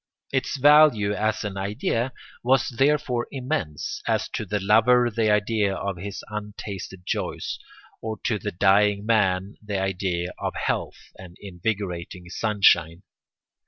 [0.31, 2.11] Its value as an idea
[2.43, 7.59] was therefore immense, as to the lover the idea of his untasted joys,
[8.01, 13.03] or to the dying man the idea of health and invigorating sunshine.